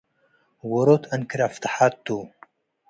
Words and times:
ዎሮት 0.71 1.03
እንክር 1.15 1.39
አፍተሓት 1.47 1.93
ቱ። 2.03 2.05